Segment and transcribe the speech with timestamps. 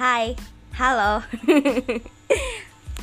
[0.00, 0.32] Hai,
[0.80, 1.20] halo.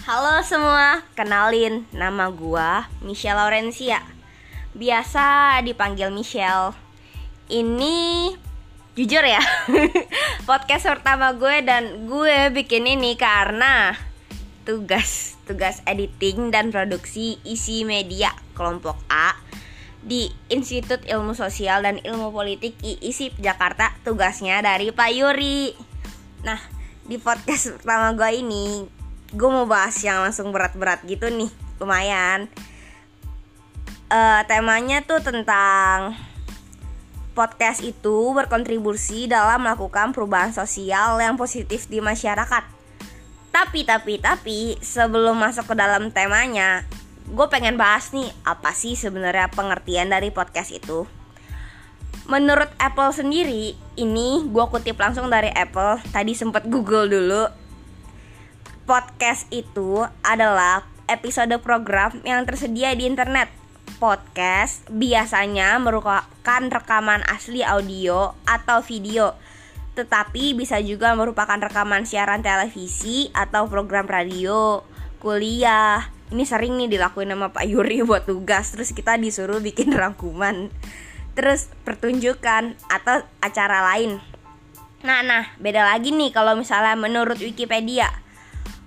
[0.10, 4.02] Halo semua, kenalin nama gua Michelle Laurencia.
[4.74, 6.74] Biasa dipanggil Michelle.
[7.54, 8.34] Ini
[8.98, 9.38] jujur ya
[10.50, 13.94] Podcast pertama gue dan gue bikin ini karena
[14.66, 19.38] Tugas, tugas editing dan produksi isi media kelompok A
[20.02, 25.78] di Institut Ilmu Sosial dan Ilmu Politik IISIP Jakarta tugasnya dari Pak Yuri.
[26.42, 26.77] Nah,
[27.08, 28.84] di podcast pertama gue ini
[29.32, 32.48] gue mau bahas yang langsung berat-berat gitu nih, lumayan.
[34.08, 36.16] Uh, temanya tuh tentang
[37.36, 42.64] podcast itu berkontribusi dalam melakukan perubahan sosial yang positif di masyarakat.
[43.52, 46.88] Tapi tapi tapi sebelum masuk ke dalam temanya,
[47.28, 51.04] gue pengen bahas nih apa sih sebenarnya pengertian dari podcast itu.
[52.28, 56.04] Menurut Apple sendiri, ini gue kutip langsung dari Apple.
[56.12, 57.48] Tadi sempat Google dulu.
[58.84, 63.48] Podcast itu adalah episode program yang tersedia di internet.
[63.96, 69.32] Podcast biasanya merupakan rekaman asli audio atau video,
[69.96, 74.84] tetapi bisa juga merupakan rekaman siaran televisi atau program radio,
[75.24, 80.68] kuliah, ini sering nih dilakuin sama Pak Yuri buat tugas terus kita disuruh bikin rangkuman
[81.38, 84.18] terus pertunjukan atau acara lain.
[85.06, 88.10] Nah nah beda lagi nih kalau misalnya menurut Wikipedia.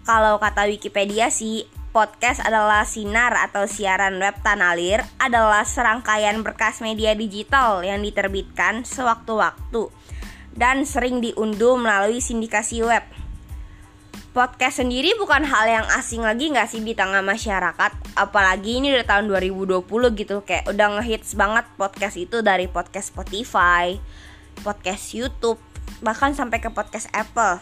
[0.02, 7.14] Kalau kata Wikipedia sih podcast adalah sinar atau siaran web tanalir adalah serangkaian berkas media
[7.14, 9.90] digital yang diterbitkan sewaktu-waktu
[10.54, 13.06] dan sering diunduh melalui sindikasi web
[14.30, 18.14] podcast sendiri bukan hal yang asing lagi nggak sih di tengah masyarakat?
[18.14, 19.82] Apalagi ini udah tahun 2020
[20.14, 23.98] gitu kayak udah ngehits banget podcast itu dari podcast Spotify
[24.62, 25.58] podcast YouTube
[26.04, 27.58] bahkan sampai ke podcast Apple.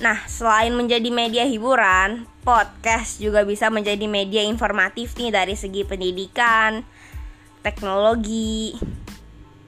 [0.00, 6.80] Nah selain menjadi media hiburan podcast juga bisa menjadi media informatif nih dari segi pendidikan
[7.60, 8.72] teknologi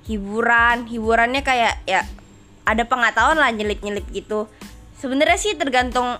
[0.08, 0.88] hiburan.
[0.88, 2.00] Hiburannya kayak ya
[2.64, 4.48] ada pengetahuan lah nyelip-nyelip gitu
[4.98, 6.18] sebenarnya sih tergantung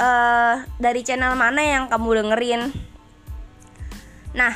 [0.00, 2.72] uh, dari channel mana yang kamu dengerin.
[4.32, 4.52] Nah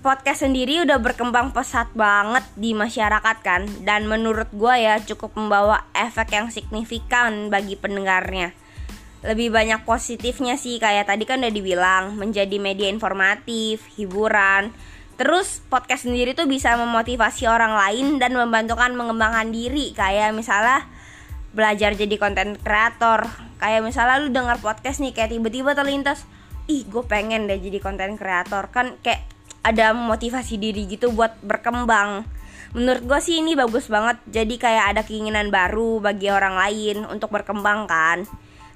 [0.00, 5.84] podcast sendiri udah berkembang pesat banget di masyarakat kan dan menurut gue ya cukup membawa
[5.92, 8.56] efek yang signifikan bagi pendengarnya.
[9.20, 14.72] Lebih banyak positifnya sih kayak tadi kan udah dibilang menjadi media informatif, hiburan.
[15.20, 19.92] Terus podcast sendiri tuh bisa memotivasi orang lain dan membantukan mengembangkan diri.
[19.92, 20.88] Kayak misalnya
[21.50, 23.26] belajar jadi konten kreator.
[23.60, 26.24] Kayak misalnya lu denger podcast nih kayak tiba-tiba terlintas
[26.70, 28.70] ih gue pengen deh jadi konten kreator.
[28.70, 29.26] Kan kayak
[29.60, 32.24] ada motivasi diri gitu buat berkembang.
[32.70, 34.22] Menurut gue sih ini bagus banget.
[34.30, 38.24] Jadi kayak ada keinginan baru bagi orang lain untuk berkembang kan.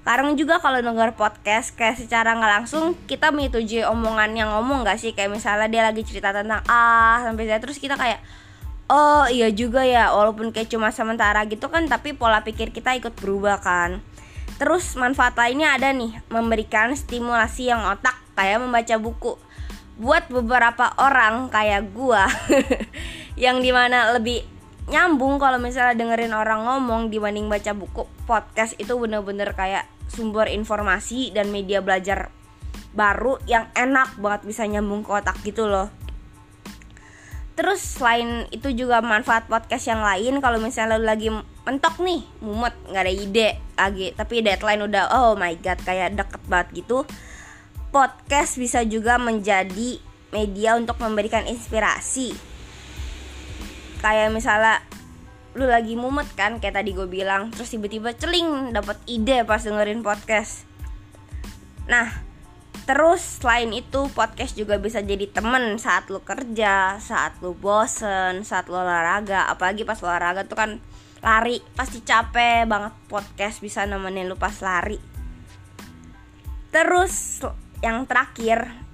[0.05, 5.01] Sekarang juga kalau denger podcast kayak secara nggak langsung kita menyetujui omongan yang ngomong gak
[5.01, 5.17] sih?
[5.17, 8.21] Kayak misalnya dia lagi cerita tentang ah sampai saya terus kita kayak
[8.89, 13.17] oh iya juga ya walaupun kayak cuma sementara gitu kan tapi pola pikir kita ikut
[13.17, 14.05] berubah kan.
[14.55, 19.34] Terus manfaat lainnya ada nih memberikan stimulasi yang otak kayak membaca buku.
[19.95, 22.27] Buat beberapa orang kayak gua
[23.45, 24.43] yang di mana lebih
[24.84, 31.33] nyambung kalau misalnya dengerin orang ngomong dibanding baca buku podcast itu bener-bener kayak sumber informasi
[31.33, 32.28] dan media belajar
[32.93, 35.89] baru yang enak banget bisa nyambung ke otak gitu loh
[37.54, 41.31] Terus selain itu juga manfaat podcast yang lain kalau misalnya lu lagi
[41.62, 43.48] mentok nih, mumet, nggak ada ide
[43.78, 47.06] lagi, tapi deadline udah oh my god kayak deket banget gitu.
[47.94, 50.03] Podcast bisa juga menjadi
[50.34, 52.34] media untuk memberikan inspirasi.
[54.03, 54.82] Kayak misalnya
[55.54, 60.03] lu lagi mumet kan kayak tadi gue bilang, terus tiba-tiba celing dapat ide pas dengerin
[60.03, 60.66] podcast.
[61.86, 62.34] Nah,
[62.84, 68.69] Terus selain itu podcast juga bisa jadi temen saat lu kerja, saat lu bosen, saat
[68.69, 69.48] lu olahraga.
[69.48, 70.71] Apalagi pas olahraga tuh kan
[71.25, 75.01] lari pasti capek banget podcast bisa nemenin lu pas lari.
[76.69, 77.41] Terus
[77.81, 78.84] yang terakhir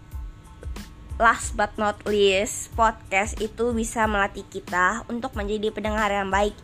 [1.20, 6.56] Last but not least, podcast itu bisa melatih kita untuk menjadi pendengar yang baik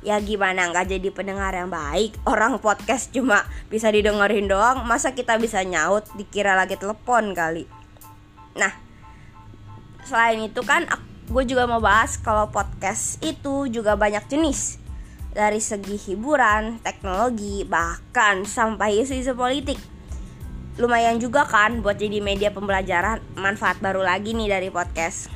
[0.00, 5.36] ya gimana nggak jadi pendengar yang baik orang podcast cuma bisa didengerin doang masa kita
[5.36, 7.68] bisa nyaut dikira lagi telepon kali
[8.56, 8.72] nah
[10.08, 10.88] selain itu kan
[11.30, 14.80] gue juga mau bahas kalau podcast itu juga banyak jenis
[15.30, 19.78] dari segi hiburan, teknologi, bahkan sampai isu-isu politik.
[20.78, 25.30] Lumayan juga kan buat jadi media pembelajaran, manfaat baru lagi nih dari podcast.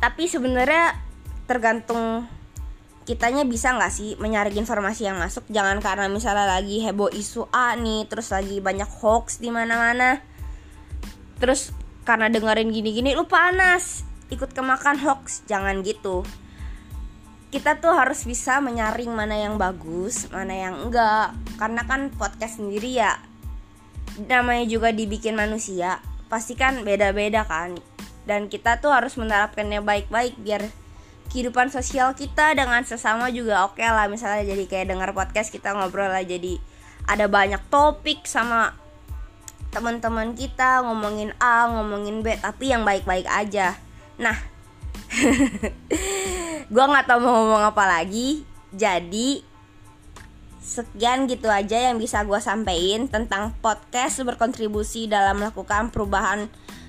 [0.00, 0.96] Tapi sebenarnya
[1.44, 2.24] tergantung
[3.02, 5.46] kitanya bisa nggak sih menyaring informasi yang masuk?
[5.50, 10.22] Jangan karena misalnya lagi heboh isu A nih terus lagi banyak hoax di mana-mana.
[11.38, 11.74] Terus
[12.06, 14.06] karena dengerin gini-gini lu panas.
[14.32, 16.24] Ikut kemakan hoax jangan gitu.
[17.52, 21.36] Kita tuh harus bisa menyaring mana yang bagus mana yang enggak.
[21.60, 23.18] Karena kan podcast sendiri ya
[24.28, 25.96] namanya juga dibikin manusia
[26.32, 27.76] pasti kan beda-beda kan.
[28.22, 30.81] Dan kita tuh harus menerapkannya baik-baik biar
[31.32, 34.04] kehidupan sosial kita dengan sesama juga oke okay lah.
[34.06, 36.20] Misalnya jadi kayak dengar podcast kita ngobrol lah.
[36.20, 36.60] Jadi
[37.08, 38.76] ada banyak topik sama
[39.72, 43.80] teman-teman kita ngomongin A ngomongin B tapi yang baik-baik aja.
[44.20, 44.36] Nah
[46.72, 48.44] gue nggak tahu mau ngomong apa lagi.
[48.76, 49.40] Jadi
[50.62, 56.46] sekian gitu aja yang bisa gue sampaikan tentang podcast berkontribusi dalam melakukan perubahan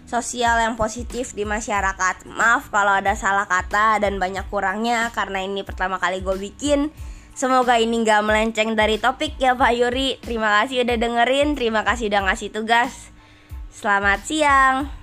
[0.07, 2.27] sosial yang positif di masyarakat.
[2.29, 6.89] Maaf kalau ada salah kata dan banyak kurangnya karena ini pertama kali gue bikin.
[7.33, 10.21] Semoga ini gak melenceng dari topik ya Pak Yuri.
[10.21, 13.09] Terima kasih udah dengerin, terima kasih udah ngasih tugas.
[13.73, 15.02] Selamat siang.